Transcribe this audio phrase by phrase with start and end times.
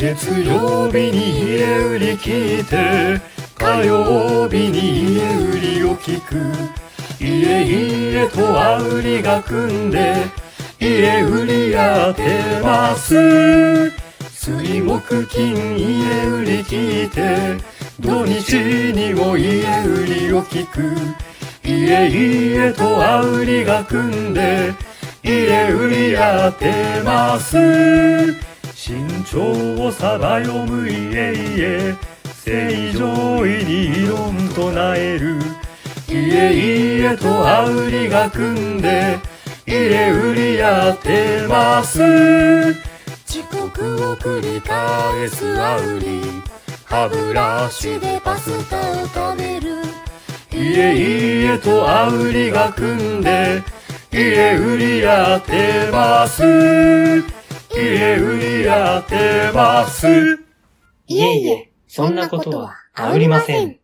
[0.00, 3.20] 月曜日に家売り聞いて
[3.54, 6.36] 火曜日に家売りを聞く。
[7.22, 10.14] 家家とあ売りが組んで
[10.80, 13.92] 家売りやってます。
[14.30, 17.62] 水木金家売り聞いて
[18.00, 18.54] 土日
[18.94, 20.96] にも家売りを聞く。
[21.62, 24.72] 家家とあ売りが組んで
[25.22, 28.49] 家売りやってます。
[29.30, 31.98] 身長をさば読む家々
[32.34, 35.38] 正常位に論唱える。
[36.08, 39.20] 家々とあ売りが組んで
[39.66, 42.02] 家売りやってます。
[43.28, 46.22] 遅刻を繰り返すあ売り
[46.84, 49.76] 歯ブラシでパスタを食べる。
[50.52, 53.62] 家々とあ売りが組んで
[54.12, 57.39] 家売りやってます
[57.72, 60.06] 家売りやってます
[61.06, 63.79] いえいえ、そんなことはありません。